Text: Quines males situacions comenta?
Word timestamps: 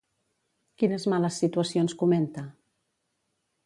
Quines 0.83 1.05
males 1.13 1.39
situacions 1.43 1.97
comenta? 2.03 2.49